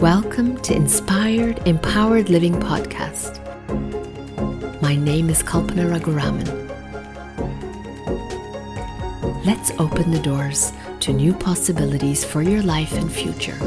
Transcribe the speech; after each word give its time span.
Welcome 0.00 0.56
to 0.62 0.74
Inspired 0.74 1.68
Empowered 1.68 2.30
Living 2.30 2.54
Podcast. 2.54 3.36
My 4.80 4.96
name 4.96 5.28
is 5.28 5.42
Kalpana 5.42 5.94
Raguraman. 5.94 6.48
Let's 9.44 9.72
open 9.72 10.10
the 10.10 10.18
doors 10.18 10.72
to 11.00 11.12
new 11.12 11.34
possibilities 11.34 12.24
for 12.24 12.40
your 12.40 12.62
life 12.62 12.94
and 12.94 13.12
future. 13.12 13.58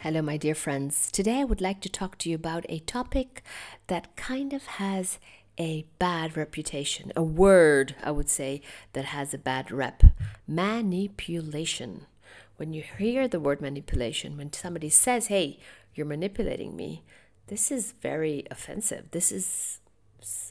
Hello, 0.00 0.20
my 0.20 0.36
dear 0.36 0.54
friends. 0.54 1.10
Today 1.10 1.40
I 1.40 1.44
would 1.44 1.62
like 1.62 1.80
to 1.80 1.88
talk 1.88 2.18
to 2.18 2.28
you 2.28 2.36
about 2.36 2.66
a 2.68 2.80
topic 2.80 3.42
that 3.86 4.16
kind 4.16 4.52
of 4.52 4.66
has 4.66 5.18
a 5.56 5.86
bad 5.98 6.36
reputation, 6.36 7.10
a 7.16 7.22
word, 7.22 7.94
I 8.04 8.10
would 8.10 8.28
say, 8.28 8.60
that 8.92 9.06
has 9.06 9.32
a 9.32 9.38
bad 9.38 9.72
rep 9.72 10.02
manipulation 10.46 12.04
when 12.56 12.72
you 12.72 12.82
hear 12.82 13.28
the 13.28 13.40
word 13.40 13.60
manipulation, 13.60 14.36
when 14.36 14.52
somebody 14.52 14.88
says, 14.88 15.26
hey, 15.26 15.58
you're 15.94 16.06
manipulating 16.06 16.76
me, 16.76 17.02
this 17.48 17.70
is 17.70 17.92
very 18.00 18.44
offensive. 18.50 19.10
This 19.10 19.30
is 19.30 19.80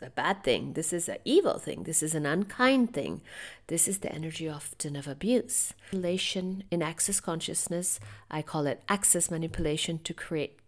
a 0.02 0.10
bad 0.10 0.44
thing. 0.44 0.74
This 0.74 0.94
is 0.94 1.10
an 1.10 1.18
evil 1.26 1.58
thing. 1.58 1.84
This 1.84 2.02
is 2.02 2.16
an 2.16 2.26
unkind 2.26 2.94
thing. 2.94 3.22
This 3.68 3.88
is 3.88 4.00
the 4.00 4.12
energy 4.12 4.48
often 4.48 4.96
of 4.96 5.08
abuse. 5.08 5.74
Manipulation 5.92 6.64
in 6.72 6.82
access 6.82 7.20
consciousness, 7.20 8.00
I 8.32 8.42
call 8.42 8.68
it 8.68 8.84
access 8.88 9.30
manipulation 9.30 10.00
to 10.00 10.14
create 10.14 10.60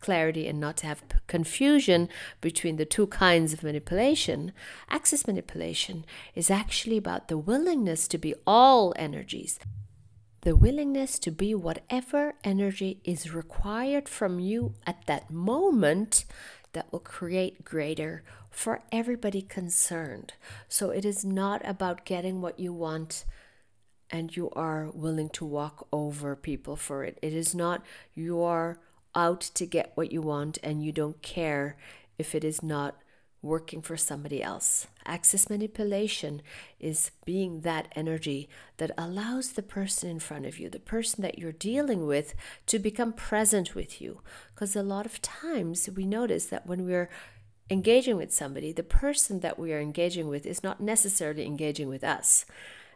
clarity 0.00 0.46
and 0.48 0.60
not 0.60 0.76
to 0.78 0.86
have 0.86 1.02
confusion 1.26 2.08
between 2.40 2.76
the 2.76 2.84
two 2.84 3.06
kinds 3.06 3.52
of 3.52 3.62
manipulation. 3.62 4.52
Access 4.90 5.26
manipulation 5.26 6.04
is 6.34 6.50
actually 6.50 6.96
about 6.96 7.28
the 7.28 7.38
willingness 7.38 8.06
to 8.08 8.18
be 8.18 8.34
all 8.46 8.92
energies 8.96 9.58
the 10.42 10.56
willingness 10.56 11.20
to 11.20 11.30
be 11.30 11.54
whatever 11.54 12.34
energy 12.42 13.00
is 13.04 13.32
required 13.32 14.08
from 14.08 14.40
you 14.40 14.74
at 14.84 15.06
that 15.06 15.30
moment 15.30 16.24
that 16.72 16.92
will 16.92 17.00
create 17.00 17.64
greater 17.64 18.24
for 18.50 18.82
everybody 18.90 19.40
concerned. 19.40 20.34
So 20.68 20.90
it 20.90 21.04
is 21.04 21.24
not 21.24 21.62
about 21.64 22.04
getting 22.04 22.40
what 22.40 22.58
you 22.58 22.72
want 22.72 23.24
and 24.10 24.36
you 24.36 24.50
are 24.50 24.90
willing 24.92 25.30
to 25.30 25.44
walk 25.44 25.86
over 25.92 26.34
people 26.34 26.74
for 26.74 27.04
it. 27.04 27.18
It 27.22 27.32
is 27.32 27.54
not 27.54 27.84
you 28.14 28.42
are 28.42 28.78
out 29.14 29.40
to 29.40 29.64
get 29.64 29.92
what 29.94 30.10
you 30.10 30.22
want 30.22 30.58
and 30.62 30.84
you 30.84 30.90
don't 30.90 31.22
care 31.22 31.76
if 32.18 32.34
it 32.34 32.42
is 32.42 32.62
not 32.64 32.96
working 33.42 33.80
for 33.80 33.96
somebody 33.96 34.42
else. 34.42 34.88
Access 35.04 35.50
manipulation 35.50 36.42
is 36.78 37.10
being 37.24 37.60
that 37.60 37.88
energy 37.96 38.48
that 38.76 38.90
allows 38.96 39.52
the 39.52 39.62
person 39.62 40.08
in 40.08 40.18
front 40.20 40.46
of 40.46 40.58
you, 40.58 40.68
the 40.68 40.78
person 40.78 41.22
that 41.22 41.38
you're 41.38 41.52
dealing 41.52 42.06
with, 42.06 42.34
to 42.66 42.78
become 42.78 43.12
present 43.12 43.74
with 43.74 44.00
you. 44.00 44.20
Because 44.54 44.76
a 44.76 44.82
lot 44.82 45.06
of 45.06 45.22
times 45.22 45.88
we 45.94 46.06
notice 46.06 46.46
that 46.46 46.66
when 46.66 46.84
we're 46.84 47.10
engaging 47.70 48.16
with 48.16 48.32
somebody, 48.32 48.72
the 48.72 48.82
person 48.82 49.40
that 49.40 49.58
we 49.58 49.72
are 49.72 49.80
engaging 49.80 50.28
with 50.28 50.46
is 50.46 50.62
not 50.62 50.80
necessarily 50.80 51.46
engaging 51.46 51.88
with 51.88 52.04
us. 52.04 52.44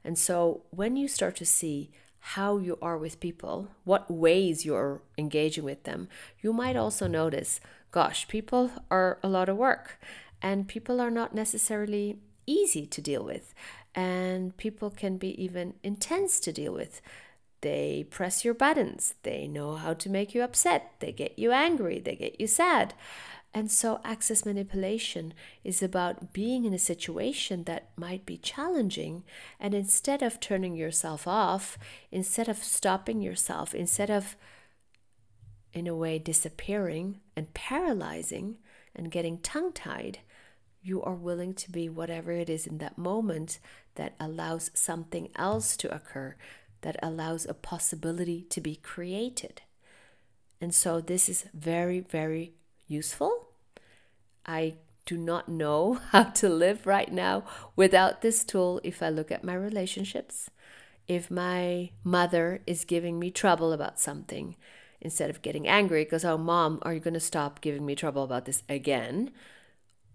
And 0.04 0.18
so 0.18 0.62
when 0.70 0.96
you 0.96 1.08
start 1.08 1.36
to 1.36 1.46
see 1.46 1.90
how 2.30 2.58
you 2.58 2.76
are 2.82 2.98
with 2.98 3.20
people, 3.20 3.68
what 3.84 4.10
ways 4.10 4.64
you're 4.64 5.00
engaging 5.16 5.64
with 5.64 5.84
them, 5.84 6.08
you 6.40 6.52
might 6.52 6.76
also 6.76 7.06
notice, 7.06 7.60
gosh, 7.92 8.26
people 8.26 8.70
are 8.90 9.18
a 9.22 9.28
lot 9.28 9.48
of 9.48 9.56
work 9.56 9.98
and 10.46 10.68
people 10.68 11.00
are 11.00 11.10
not 11.10 11.34
necessarily 11.34 12.20
easy 12.46 12.86
to 12.86 13.02
deal 13.02 13.24
with. 13.24 13.52
And 13.96 14.56
people 14.56 14.90
can 14.90 15.16
be 15.16 15.30
even 15.42 15.74
intense 15.82 16.38
to 16.40 16.52
deal 16.52 16.72
with. 16.72 17.02
They 17.62 18.06
press 18.10 18.44
your 18.44 18.54
buttons. 18.54 19.14
They 19.24 19.48
know 19.48 19.74
how 19.74 19.94
to 19.94 20.08
make 20.08 20.36
you 20.36 20.42
upset. 20.42 20.92
They 21.00 21.10
get 21.10 21.36
you 21.36 21.50
angry. 21.50 21.98
They 21.98 22.14
get 22.14 22.40
you 22.40 22.46
sad. 22.46 22.94
And 23.52 23.72
so 23.72 24.00
access 24.04 24.46
manipulation 24.46 25.34
is 25.64 25.82
about 25.82 26.32
being 26.32 26.64
in 26.64 26.72
a 26.72 26.78
situation 26.78 27.64
that 27.64 27.90
might 27.96 28.24
be 28.24 28.38
challenging. 28.38 29.24
And 29.58 29.74
instead 29.74 30.22
of 30.22 30.38
turning 30.38 30.76
yourself 30.76 31.26
off 31.26 31.76
instead 32.12 32.48
of 32.48 32.58
stopping 32.58 33.20
yourself 33.20 33.74
instead 33.74 34.10
of 34.10 34.36
in 35.72 35.88
a 35.88 35.96
way 35.96 36.20
disappearing 36.20 37.18
and 37.34 37.52
paralyzing 37.52 38.58
and 38.94 39.10
getting 39.10 39.38
tongue 39.38 39.72
tied, 39.72 40.20
you 40.86 41.02
are 41.02 41.14
willing 41.14 41.52
to 41.54 41.70
be 41.70 41.88
whatever 41.88 42.32
it 42.32 42.48
is 42.48 42.66
in 42.66 42.78
that 42.78 42.96
moment 42.96 43.58
that 43.96 44.14
allows 44.20 44.70
something 44.74 45.28
else 45.36 45.76
to 45.78 45.94
occur, 45.94 46.36
that 46.82 46.96
allows 47.02 47.44
a 47.46 47.54
possibility 47.54 48.42
to 48.50 48.60
be 48.60 48.76
created. 48.76 49.62
And 50.60 50.74
so 50.74 51.00
this 51.00 51.28
is 51.28 51.46
very, 51.52 52.00
very 52.00 52.52
useful. 52.86 53.48
I 54.46 54.74
do 55.04 55.16
not 55.16 55.48
know 55.48 55.94
how 56.10 56.24
to 56.24 56.48
live 56.48 56.86
right 56.86 57.12
now 57.12 57.44
without 57.74 58.22
this 58.22 58.44
tool 58.44 58.80
if 58.84 59.02
I 59.02 59.08
look 59.08 59.32
at 59.32 59.44
my 59.44 59.54
relationships. 59.54 60.50
If 61.08 61.30
my 61.30 61.90
mother 62.02 62.62
is 62.66 62.84
giving 62.84 63.18
me 63.18 63.30
trouble 63.30 63.72
about 63.72 64.00
something, 64.00 64.56
instead 65.00 65.30
of 65.30 65.42
getting 65.42 65.68
angry 65.68 66.04
because, 66.04 66.24
oh, 66.24 66.38
mom, 66.38 66.80
are 66.82 66.94
you 66.94 67.00
going 67.00 67.14
to 67.14 67.20
stop 67.20 67.60
giving 67.60 67.86
me 67.86 67.94
trouble 67.94 68.24
about 68.24 68.44
this 68.44 68.62
again? 68.68 69.30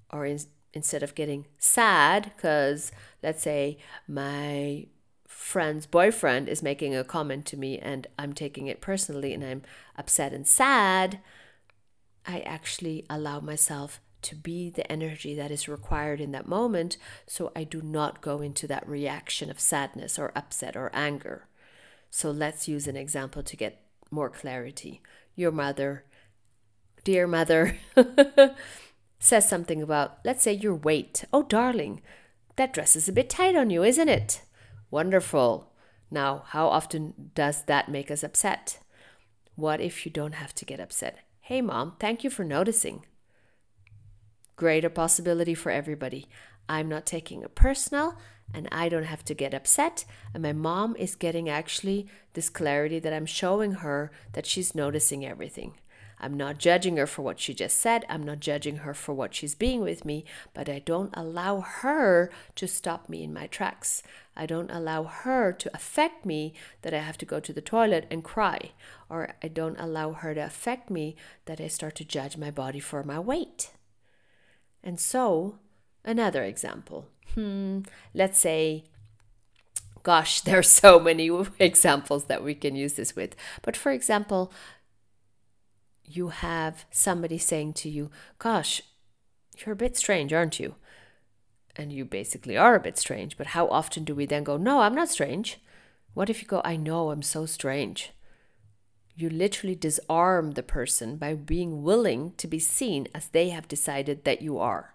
Or 0.10 0.26
in, 0.26 0.40
instead 0.74 1.04
of 1.04 1.16
getting 1.16 1.46
sad 1.58 2.32
because, 2.36 2.92
let's 3.22 3.42
say, 3.42 3.78
my 4.08 4.88
friend's 5.28 5.86
boyfriend 5.86 6.48
is 6.48 6.64
making 6.64 6.96
a 6.96 7.04
comment 7.04 7.46
to 7.48 7.58
me 7.58 7.78
and 7.78 8.08
I'm 8.18 8.34
taking 8.34 8.68
it 8.68 8.80
personally 8.80 9.34
and 9.34 9.44
I'm 9.44 9.64
upset 9.98 10.34
and 10.34 10.48
sad, 10.48 11.20
I 12.26 12.42
actually 12.42 13.06
allow 13.10 13.40
myself 13.40 14.00
to 14.22 14.36
be 14.36 14.70
the 14.70 14.90
energy 14.92 15.34
that 15.36 15.52
is 15.52 15.68
required 15.68 16.22
in 16.22 16.32
that 16.32 16.48
moment 16.48 16.98
so 17.26 17.52
I 17.56 17.64
do 17.64 17.82
not 17.82 18.22
go 18.22 18.42
into 18.42 18.68
that 18.68 18.88
reaction 18.88 19.50
of 19.50 19.60
sadness 19.60 20.20
or 20.20 20.32
upset 20.36 20.76
or 20.76 20.92
anger. 20.94 21.48
So 22.12 22.30
let's 22.30 22.68
use 22.68 22.88
an 22.88 22.96
example 22.96 23.42
to 23.42 23.58
get 23.58 23.84
more 24.12 24.30
clarity. 24.30 25.02
Your 25.36 25.52
mother, 25.52 26.04
dear 27.04 27.26
mother, 27.26 27.78
says 29.22 29.48
something 29.48 29.82
about, 29.84 30.18
let's 30.26 30.44
say, 30.44 30.52
your 30.52 30.74
weight. 30.74 31.24
Oh, 31.32 31.44
darling, 31.44 32.02
that 32.56 32.74
dress 32.74 32.96
is 32.96 33.08
a 33.08 33.14
bit 33.14 33.30
tight 33.30 33.56
on 33.56 33.70
you, 33.70 33.84
isn't 33.84 34.10
it? 34.10 34.42
Wonderful. 34.90 35.72
Now, 36.10 36.44
how 36.48 36.68
often 36.68 37.32
does 37.36 37.64
that 37.66 37.88
make 37.88 38.10
us 38.10 38.24
upset? 38.24 38.80
What 39.56 39.80
if 39.80 40.06
you 40.06 40.12
don't 40.12 40.34
have 40.34 40.56
to 40.56 40.66
get 40.66 40.80
upset? 40.80 41.20
Hey, 41.40 41.62
mom, 41.62 41.94
thank 42.00 42.24
you 42.24 42.32
for 42.32 42.44
noticing. 42.44 43.06
Greater 44.56 44.90
possibility 44.90 45.54
for 45.54 45.72
everybody. 45.72 46.28
I'm 46.68 46.90
not 46.90 47.06
taking 47.06 47.44
it 47.44 47.54
personal 47.54 48.18
and 48.54 48.68
I 48.72 48.90
don't 48.90 49.04
have 49.04 49.24
to 49.26 49.36
get 49.36 49.54
upset. 49.54 50.04
And 50.34 50.42
my 50.42 50.52
mom 50.52 50.96
is 50.96 51.16
getting 51.16 51.48
actually 51.48 52.08
this 52.34 52.50
clarity 52.50 52.98
that 53.00 53.14
I'm 53.14 53.28
showing 53.28 53.74
her 53.76 54.12
that 54.34 54.48
she's 54.48 54.74
noticing 54.74 55.24
everything. 55.26 55.76
I'm 56.22 56.38
not 56.38 56.60
judging 56.60 56.98
her 56.98 57.08
for 57.08 57.24
what 57.24 57.40
she 57.40 57.54
just 57.56 57.80
said. 57.80 58.06
I'm 58.08 58.24
not 58.24 58.40
judging 58.40 58.78
her 58.78 58.94
for 58.94 59.14
what 59.14 59.34
she's 59.34 59.56
being 59.56 59.82
with 59.82 60.06
me, 60.06 60.24
but 60.54 60.70
I 60.70 60.78
don't 60.78 61.10
allow 61.16 61.62
her 61.62 62.30
to 62.56 62.68
stop 62.68 63.10
me 63.10 63.24
in 63.24 63.34
my 63.34 63.48
tracks. 63.48 64.04
I 64.38 64.46
don't 64.46 64.70
allow 64.70 65.04
her 65.04 65.52
to 65.52 65.72
affect 65.74 66.24
me 66.24 66.54
that 66.84 66.94
I 66.94 67.00
have 67.00 67.18
to 67.18 67.26
go 67.26 67.40
to 67.40 67.52
the 67.52 67.60
toilet 67.60 68.06
and 68.12 68.24
cry, 68.24 68.72
or 69.10 69.34
I 69.44 69.48
don't 69.48 69.80
allow 69.80 70.14
her 70.14 70.36
to 70.36 70.46
affect 70.46 70.92
me 70.92 71.16
that 71.46 71.60
I 71.60 71.68
start 71.68 71.96
to 71.96 72.06
judge 72.06 72.38
my 72.38 72.52
body 72.52 72.80
for 72.80 73.04
my 73.04 73.20
weight. 73.20 73.72
And 74.84 75.00
so, 75.00 75.58
another 76.06 76.44
example 76.44 77.08
hmm, 77.34 77.80
let's 78.14 78.40
say, 78.40 78.84
gosh, 80.04 80.42
there 80.42 80.60
are 80.60 80.64
so 80.64 81.00
many 81.00 81.32
examples 81.60 82.26
that 82.26 82.44
we 82.44 82.54
can 82.54 82.76
use 82.76 82.94
this 82.94 83.16
with. 83.16 83.36
But 83.64 83.76
for 83.76 83.92
example, 83.92 84.52
you 86.16 86.30
have 86.30 86.86
somebody 86.92 87.38
saying 87.38 87.74
to 87.74 87.90
you, 87.90 88.10
gosh, 88.40 88.82
you're 89.58 89.74
a 89.74 89.76
bit 89.76 89.98
strange, 89.98 90.34
aren't 90.34 90.60
you? 90.60 90.76
And 91.76 91.92
you 91.92 92.06
basically 92.06 92.58
are 92.58 92.76
a 92.76 92.80
bit 92.80 92.98
strange. 92.98 93.38
But 93.38 93.48
how 93.48 93.68
often 93.68 94.04
do 94.04 94.16
we 94.16 94.26
then 94.26 94.44
go, 94.44 94.58
no, 94.58 94.82
I'm 94.82 94.96
not 94.96 95.10
strange? 95.10 95.60
What 96.14 96.30
if 96.30 96.42
you 96.42 96.48
go, 96.48 96.62
I 96.66 96.76
know 96.76 97.12
I'm 97.12 97.22
so 97.22 97.46
strange? 97.46 98.12
You 99.16 99.30
literally 99.30 99.76
disarm 99.76 100.52
the 100.52 100.64
person 100.64 101.18
by 101.18 101.36
being 101.36 101.84
willing 101.84 102.34
to 102.38 102.48
be 102.48 102.60
seen 102.60 103.08
as 103.14 103.28
they 103.28 103.50
have 103.50 103.68
decided 103.68 104.24
that 104.24 104.42
you 104.42 104.58
are. 104.58 104.94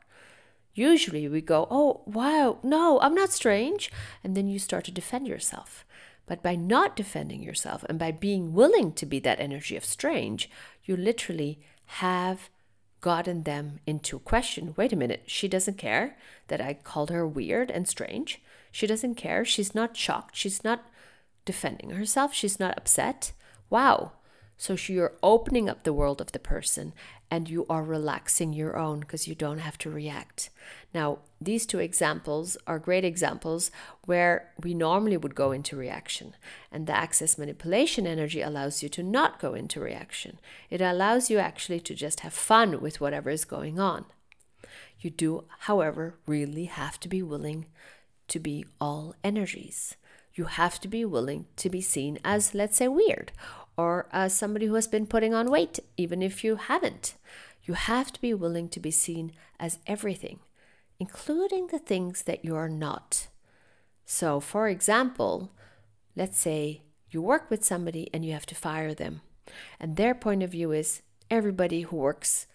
Usually 0.75 1.27
we 1.29 1.41
go, 1.41 1.67
oh, 1.71 2.03
wow, 2.07 2.59
no, 2.63 3.01
I'm 3.01 3.15
not 3.15 3.33
strange. 3.33 3.91
And 4.23 4.37
then 4.37 4.49
you 4.49 4.59
start 4.59 4.85
to 4.85 4.91
defend 4.91 5.27
yourself. 5.27 5.87
But 6.27 6.43
by 6.43 6.57
not 6.57 6.97
defending 6.97 7.43
yourself 7.43 7.85
and 7.89 7.99
by 7.99 8.11
being 8.11 8.53
willing 8.53 8.93
to 8.93 9.07
be 9.07 9.21
that 9.21 9.41
energy 9.41 9.77
of 9.77 9.85
strange, 9.85 10.51
you 10.85 10.97
literally 10.97 11.61
have 11.87 12.51
gotten 13.01 13.45
them 13.45 13.79
into 13.87 14.19
question. 14.19 14.75
Wait 14.77 14.93
a 14.93 14.97
minute, 14.97 15.23
she 15.27 15.47
doesn't 15.47 15.79
care 15.79 16.17
that 16.49 16.61
I 16.61 16.75
called 16.75 17.11
her 17.11 17.27
weird 17.27 17.71
and 17.71 17.87
strange. 17.87 18.43
She 18.73 18.87
doesn't 18.87 19.15
care. 19.15 19.45
She's 19.45 19.75
not 19.75 19.97
shocked. 19.97 20.37
She's 20.37 20.65
not 20.65 20.85
defending 21.45 21.91
herself. 21.91 22.35
She's 22.35 22.59
not 22.59 22.77
upset. 22.77 23.33
Wow. 23.71 24.13
So 24.59 24.75
you're 24.75 25.15
opening 25.23 25.69
up 25.69 25.85
the 25.85 25.93
world 25.93 26.21
of 26.21 26.33
the 26.33 26.39
person 26.39 26.93
and 27.31 27.49
you 27.49 27.67
are 27.69 27.83
relaxing 27.83 28.53
your 28.53 28.77
own 28.77 29.01
because 29.01 29.27
you 29.27 29.35
don't 29.35 29.59
have 29.59 29.77
to 29.79 29.91
react. 29.91 30.51
Now, 30.95 31.19
these 31.41 31.67
two 31.67 31.81
examples 31.81 32.57
are 32.67 32.79
great 32.79 33.05
examples 33.05 33.71
where 34.05 34.53
we 34.63 34.75
normally 34.75 35.17
would 35.17 35.35
go 35.35 35.53
into 35.53 35.77
reaction. 35.77 36.35
And 36.71 36.87
the 36.87 36.97
access 36.97 37.37
manipulation 37.37 38.07
energy 38.07 38.41
allows 38.41 38.83
you 38.83 38.89
to 38.91 39.03
not 39.03 39.41
go 39.41 39.55
into 39.55 39.81
reaction. 39.81 40.39
It 40.71 40.81
allows 40.81 41.31
you 41.31 41.39
actually 41.39 41.81
to 41.81 41.95
just 41.95 42.21
have 42.21 42.33
fun 42.33 42.81
with 42.81 43.01
whatever 43.01 43.31
is 43.31 43.45
going 43.45 43.81
on. 43.81 44.07
You 45.01 45.11
do, 45.11 45.45
however, 45.61 46.15
really 46.27 46.65
have 46.67 46.99
to 47.01 47.09
be 47.09 47.23
willing 47.23 47.67
to 48.29 48.39
be 48.39 48.65
all 48.81 49.15
energies. 49.23 49.97
You 50.35 50.45
have 50.45 50.81
to 50.81 50.89
be 50.89 51.05
willing 51.05 51.47
to 51.57 51.71
be 51.71 51.81
seen 51.81 52.19
as, 52.25 52.55
let's 52.55 52.77
say, 52.77 52.89
weird 52.89 53.33
or 53.77 54.09
as 54.13 54.37
somebody 54.37 54.67
who 54.67 54.75
has 54.75 54.89
been 54.89 55.07
putting 55.07 55.35
on 55.35 55.51
weight, 55.51 55.79
even 55.97 56.23
if 56.23 56.43
you 56.43 56.57
haven't. 56.57 57.15
You 57.65 57.75
have 57.75 58.13
to 58.13 58.21
be 58.21 58.33
willing 58.33 58.69
to 58.71 58.81
be 58.81 58.91
seen 58.91 59.33
as 59.59 59.79
everything, 59.87 60.39
including 60.99 61.67
the 61.67 61.79
things 61.79 62.23
that 62.23 62.45
you 62.45 62.55
are 62.55 62.69
not. 62.69 63.29
So, 64.05 64.41
for 64.41 64.69
example, 64.69 65.53
let's 66.15 66.39
say 66.39 66.83
you 67.11 67.21
work 67.21 67.51
with 67.51 67.65
somebody 67.65 68.09
and 68.15 68.25
you 68.25 68.33
have 68.33 68.47
to 68.47 68.55
fire 68.55 68.95
them, 68.95 69.21
and 69.81 69.97
their 69.97 70.15
point 70.15 70.43
of 70.43 70.51
view 70.51 70.73
is 70.73 71.03
everybody 71.31 71.83
who 71.83 71.97
works 71.97 72.47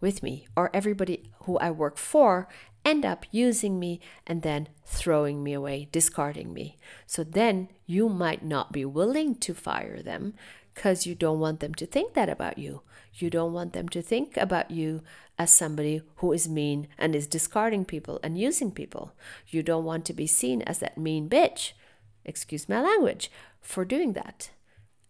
with 0.00 0.22
me 0.22 0.46
or 0.56 0.70
everybody 0.74 1.30
who 1.40 1.58
I 1.58 1.70
work 1.70 1.96
for 1.96 2.48
end 2.84 3.04
up 3.04 3.26
using 3.30 3.78
me 3.78 4.00
and 4.26 4.42
then 4.42 4.68
throwing 4.84 5.42
me 5.42 5.52
away, 5.52 5.88
discarding 5.90 6.52
me. 6.52 6.76
So 7.06 7.24
then 7.24 7.68
you 7.86 8.08
might 8.08 8.44
not 8.44 8.72
be 8.72 8.84
willing 8.84 9.34
to 9.36 9.54
fire 9.54 10.00
them 10.02 10.34
because 10.78 11.08
you 11.08 11.14
don't 11.16 11.40
want 11.40 11.58
them 11.58 11.74
to 11.74 11.84
think 11.84 12.14
that 12.14 12.28
about 12.28 12.56
you. 12.56 12.82
You 13.14 13.30
don't 13.30 13.52
want 13.52 13.72
them 13.72 13.88
to 13.88 14.00
think 14.00 14.36
about 14.36 14.70
you 14.70 15.02
as 15.36 15.52
somebody 15.52 16.02
who 16.18 16.32
is 16.32 16.48
mean 16.48 16.86
and 16.96 17.16
is 17.16 17.26
discarding 17.26 17.84
people 17.84 18.20
and 18.22 18.38
using 18.38 18.70
people. 18.70 19.12
You 19.48 19.64
don't 19.64 19.82
want 19.82 20.04
to 20.04 20.12
be 20.12 20.28
seen 20.28 20.62
as 20.62 20.78
that 20.78 20.96
mean 20.96 21.28
bitch, 21.28 21.72
excuse 22.24 22.68
my 22.68 22.80
language, 22.80 23.28
for 23.60 23.84
doing 23.84 24.12
that. 24.12 24.50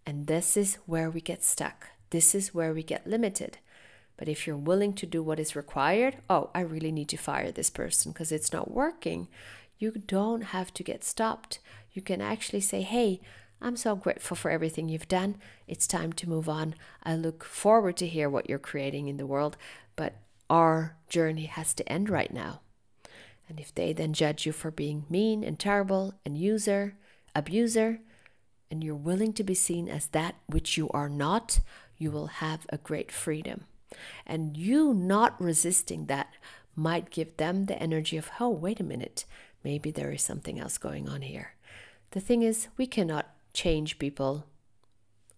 And 0.06 0.26
this 0.26 0.56
is 0.56 0.76
where 0.86 1.10
we 1.10 1.20
get 1.20 1.44
stuck. 1.44 1.88
This 2.08 2.34
is 2.34 2.54
where 2.54 2.72
we 2.72 2.82
get 2.82 3.06
limited. 3.06 3.58
But 4.16 4.26
if 4.26 4.46
you're 4.46 4.56
willing 4.56 4.94
to 4.94 5.04
do 5.04 5.22
what 5.22 5.38
is 5.38 5.54
required, 5.54 6.16
oh, 6.30 6.48
I 6.54 6.60
really 6.60 6.92
need 6.92 7.10
to 7.10 7.18
fire 7.18 7.52
this 7.52 7.68
person 7.68 8.12
because 8.12 8.32
it's 8.32 8.54
not 8.54 8.70
working, 8.70 9.28
you 9.78 9.90
don't 9.90 10.44
have 10.56 10.72
to 10.72 10.82
get 10.82 11.04
stopped. 11.04 11.58
You 11.92 12.00
can 12.00 12.22
actually 12.22 12.62
say, 12.62 12.80
hey, 12.80 13.20
I'm 13.60 13.76
so 13.76 13.96
grateful 13.96 14.36
for 14.36 14.50
everything 14.50 14.88
you've 14.88 15.08
done. 15.08 15.36
It's 15.66 15.86
time 15.86 16.12
to 16.14 16.28
move 16.28 16.48
on. 16.48 16.74
I 17.02 17.16
look 17.16 17.44
forward 17.44 17.96
to 17.98 18.06
hear 18.06 18.30
what 18.30 18.48
you're 18.48 18.58
creating 18.58 19.08
in 19.08 19.16
the 19.16 19.26
world, 19.26 19.56
but 19.96 20.14
our 20.48 20.96
journey 21.08 21.46
has 21.46 21.74
to 21.74 21.88
end 21.92 22.08
right 22.08 22.32
now. 22.32 22.60
And 23.48 23.58
if 23.58 23.74
they 23.74 23.92
then 23.92 24.12
judge 24.12 24.46
you 24.46 24.52
for 24.52 24.70
being 24.70 25.06
mean 25.08 25.42
and 25.42 25.58
terrible 25.58 26.14
and 26.24 26.36
user, 26.36 26.96
abuser, 27.34 28.00
and 28.70 28.84
you're 28.84 28.94
willing 28.94 29.32
to 29.34 29.42
be 29.42 29.54
seen 29.54 29.88
as 29.88 30.08
that 30.08 30.36
which 30.46 30.76
you 30.76 30.88
are 30.90 31.08
not, 31.08 31.60
you 31.96 32.10
will 32.10 32.26
have 32.26 32.66
a 32.68 32.78
great 32.78 33.10
freedom. 33.10 33.64
And 34.26 34.56
you 34.56 34.92
not 34.92 35.40
resisting 35.40 36.06
that 36.06 36.34
might 36.76 37.10
give 37.10 37.36
them 37.38 37.64
the 37.64 37.80
energy 37.82 38.16
of, 38.16 38.30
oh, 38.38 38.50
wait 38.50 38.78
a 38.78 38.84
minute, 38.84 39.24
maybe 39.64 39.90
there 39.90 40.12
is 40.12 40.22
something 40.22 40.60
else 40.60 40.78
going 40.78 41.08
on 41.08 41.22
here. 41.22 41.54
The 42.12 42.20
thing 42.20 42.42
is, 42.42 42.68
we 42.76 42.86
cannot 42.86 43.34
change 43.58 43.98
people. 43.98 44.44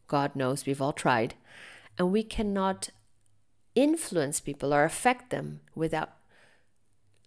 God 0.06 0.36
knows 0.36 0.66
we've 0.66 0.82
all 0.82 0.92
tried. 0.92 1.34
And 1.96 2.12
we 2.12 2.22
cannot 2.22 2.90
influence 3.74 4.40
people 4.40 4.74
or 4.74 4.84
affect 4.84 5.30
them 5.30 5.60
without 5.74 6.10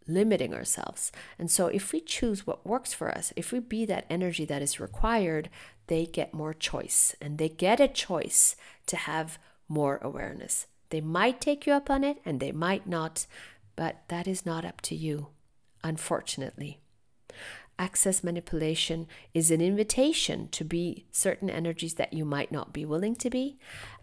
limiting 0.08 0.54
ourselves. 0.54 1.12
And 1.40 1.50
so, 1.50 1.68
if 1.68 1.94
we 1.94 2.00
choose 2.00 2.46
what 2.46 2.66
works 2.66 2.94
for 2.94 3.10
us, 3.10 3.34
if 3.36 3.52
we 3.52 3.60
be 3.60 3.86
that 3.86 4.06
energy 4.10 4.46
that 4.46 4.62
is 4.62 4.80
required, 4.80 5.50
they 5.88 6.06
get 6.06 6.34
more 6.34 6.54
choice 6.54 7.16
and 7.20 7.38
they 7.38 7.50
get 7.50 7.80
a 7.80 7.88
choice 7.88 8.56
to 8.88 8.96
have 8.96 9.40
more 9.68 10.00
awareness. 10.02 10.68
They 10.90 11.02
might 11.02 11.42
take 11.42 11.66
you 11.66 11.74
up 11.74 11.90
on 11.90 12.04
it 12.04 12.18
and 12.26 12.40
they 12.40 12.52
might 12.52 12.86
not, 12.86 13.26
but 13.76 14.04
that 14.10 14.28
is 14.28 14.46
not 14.46 14.66
up 14.66 14.82
to 14.82 14.96
you, 14.96 15.28
unfortunately. 15.84 16.80
Access 17.80 18.24
manipulation 18.24 19.08
is 19.34 19.50
an 19.50 19.62
invitation 19.62 20.48
to 20.50 20.64
be 20.64 21.06
certain 21.12 21.50
energies 21.50 21.96
that 21.96 22.14
you 22.14 22.24
might 22.24 22.52
not 22.52 22.72
be 22.72 22.86
willing 22.86 23.16
to 23.16 23.30
be. 23.30 23.58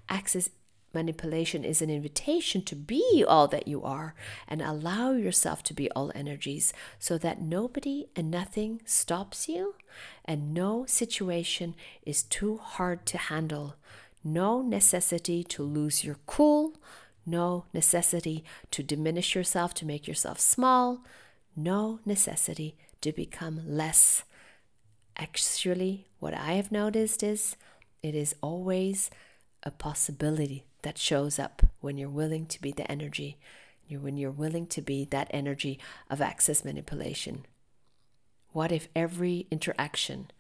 Access 0.09 0.51
manipulation 0.93 1.65
is 1.65 1.81
an 1.81 1.89
invitation 1.89 2.63
to 2.63 2.75
be 2.75 3.25
all 3.27 3.47
that 3.49 3.69
you 3.69 3.83
are 3.83 4.15
and 4.49 4.61
allow 4.61 5.13
yourself 5.13 5.63
to 5.63 5.75
be 5.75 5.91
all 5.93 6.11
energies 6.15 6.73
so 6.99 7.17
that 7.19 7.41
nobody 7.41 8.07
and 8.17 8.31
nothing 8.31 8.81
stops 8.85 9.49
you 9.49 9.75
and 10.25 10.53
no 10.53 10.85
situation 10.87 11.75
is 12.05 12.23
too 12.25 12.57
hard 12.57 13.07
to 13.07 13.19
handle. 13.19 13.77
No 14.25 14.63
necessity 14.63 15.45
to 15.45 15.63
lose 15.63 16.05
your 16.05 16.17
cool, 16.27 16.75
no 17.25 17.67
necessity 17.73 18.45
to 18.73 18.83
diminish 18.83 19.35
yourself 19.35 19.75
to 19.75 19.87
make 19.87 20.09
yourself 20.09 20.41
small, 20.41 21.05
no 21.57 22.01
necessity 22.05 22.77
to 23.01 23.13
become 23.13 23.63
less. 23.67 24.25
Actually, 25.17 26.07
what 26.19 26.35
I 26.35 26.53
have 26.53 26.73
noticed 26.73 27.23
is 27.23 27.57
it 28.03 28.15
is 28.15 28.35
always 28.41 29.11
a 29.63 29.71
possibility 29.71 30.65
that 30.83 30.99
shows 30.99 31.39
up 31.39 31.63
when 31.81 31.99
you're 31.99 32.09
willing 32.09 32.47
to 32.47 32.61
be 32.61 32.73
the 32.73 32.91
energy, 32.91 33.37
when 33.89 34.17
you're 34.17 34.31
willing 34.31 34.67
to 34.69 34.81
be 34.81 35.05
that 35.07 35.29
energy 35.31 35.79
of 36.09 36.21
access 36.21 36.65
manipulation. 36.65 37.45
What 38.53 38.73
if 38.73 38.89
every 38.97 39.47
interaction, 39.51 40.31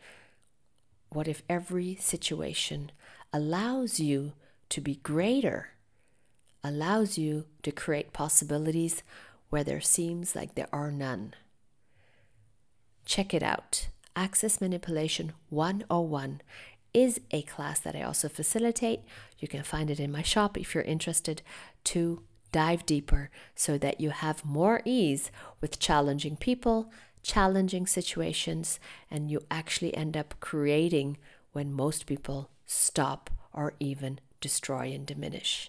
what 1.10 1.28
if 1.28 1.42
every 1.48 1.96
situation 1.96 2.90
allows 3.32 4.00
you 4.00 4.32
to 4.70 4.80
be 4.80 4.96
greater, 4.96 5.70
allows 6.64 7.18
you 7.18 7.46
to 7.62 7.72
create 7.72 8.12
possibilities 8.12 9.02
where 9.50 9.64
there 9.64 9.80
seems 9.80 10.34
like 10.34 10.54
there 10.54 10.68
are 10.72 10.90
none? 10.90 11.34
Check 13.10 13.34
it 13.34 13.42
out. 13.42 13.88
Access 14.14 14.60
Manipulation 14.60 15.32
101 15.48 16.42
is 16.94 17.20
a 17.32 17.42
class 17.42 17.80
that 17.80 17.96
I 17.96 18.02
also 18.02 18.28
facilitate. 18.28 19.00
You 19.40 19.48
can 19.48 19.64
find 19.64 19.90
it 19.90 19.98
in 19.98 20.12
my 20.12 20.22
shop 20.22 20.56
if 20.56 20.74
you're 20.74 20.84
interested 20.84 21.42
to 21.84 22.22
dive 22.52 22.86
deeper 22.86 23.28
so 23.56 23.76
that 23.78 24.00
you 24.00 24.10
have 24.10 24.44
more 24.44 24.80
ease 24.84 25.32
with 25.60 25.80
challenging 25.80 26.36
people, 26.36 26.92
challenging 27.20 27.84
situations, 27.84 28.78
and 29.10 29.28
you 29.28 29.40
actually 29.50 29.92
end 29.96 30.16
up 30.16 30.34
creating 30.38 31.18
when 31.50 31.72
most 31.72 32.06
people 32.06 32.48
stop 32.64 33.28
or 33.52 33.74
even 33.80 34.20
destroy 34.40 34.92
and 34.92 35.04
diminish. 35.04 35.68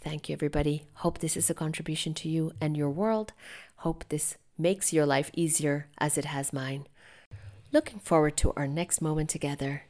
Thank 0.00 0.28
you, 0.28 0.32
everybody. 0.32 0.82
Hope 0.94 1.18
this 1.18 1.36
is 1.36 1.48
a 1.48 1.54
contribution 1.54 2.12
to 2.14 2.28
you 2.28 2.52
and 2.60 2.76
your 2.76 2.90
world. 2.90 3.34
Hope 3.76 4.04
this 4.08 4.36
makes 4.60 4.92
your 4.92 5.06
life 5.06 5.30
easier 5.34 5.88
as 5.98 6.18
it 6.18 6.26
has 6.26 6.52
mine. 6.52 6.86
Looking 7.72 7.98
forward 8.00 8.36
to 8.38 8.52
our 8.56 8.66
next 8.66 9.00
moment 9.00 9.30
together. 9.30 9.84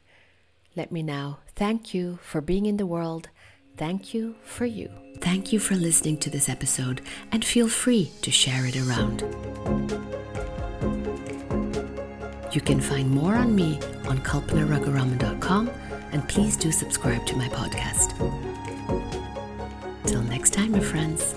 Let 0.75 0.91
me 0.91 1.03
now 1.03 1.39
thank 1.55 1.93
you 1.93 2.19
for 2.21 2.41
being 2.41 2.65
in 2.65 2.77
the 2.77 2.85
world. 2.85 3.29
Thank 3.77 4.13
you 4.13 4.35
for 4.43 4.65
you. 4.65 4.89
Thank 5.19 5.51
you 5.51 5.59
for 5.59 5.75
listening 5.75 6.17
to 6.17 6.29
this 6.29 6.49
episode 6.49 7.01
and 7.31 7.43
feel 7.43 7.67
free 7.67 8.11
to 8.21 8.31
share 8.31 8.65
it 8.65 8.77
around. 8.77 9.21
You 12.53 12.61
can 12.61 12.81
find 12.81 13.09
more 13.09 13.35
on 13.35 13.55
me 13.55 13.79
on 14.07 14.19
kalpanaraguraman.com 14.19 15.69
and 16.11 16.27
please 16.27 16.57
do 16.57 16.71
subscribe 16.71 17.25
to 17.27 17.35
my 17.35 17.47
podcast. 17.47 18.11
Till 20.05 20.21
next 20.23 20.53
time, 20.53 20.71
my 20.71 20.81
friends. 20.81 21.33